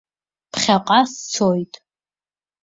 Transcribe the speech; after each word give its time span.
Ԥхьаҟа 0.51 0.99
сцоит. 1.11 1.73